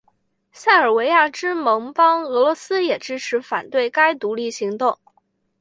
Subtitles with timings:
[0.51, 4.97] 塞尔维亚之盟邦俄罗斯也坚持反对该独立行动。